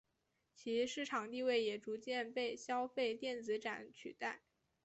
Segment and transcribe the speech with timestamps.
[0.55, 4.41] 其市场地位也逐渐被消费电子展取代。